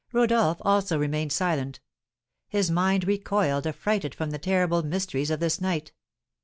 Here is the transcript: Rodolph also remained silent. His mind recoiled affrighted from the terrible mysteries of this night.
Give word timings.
Rodolph 0.11 0.57
also 0.61 0.97
remained 0.97 1.31
silent. 1.31 1.79
His 2.49 2.71
mind 2.71 3.05
recoiled 3.05 3.67
affrighted 3.67 4.15
from 4.15 4.31
the 4.31 4.39
terrible 4.39 4.81
mysteries 4.81 5.29
of 5.29 5.39
this 5.39 5.61
night. 5.61 5.91